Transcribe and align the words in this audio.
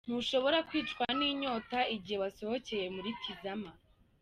Ntushobora 0.07 0.57
kwicwa 0.69 1.05
n'inyota 1.19 1.79
igihe 1.95 2.17
wasohokeye 2.23 2.85
muri 2.95 3.09
Tizama. 3.21 3.71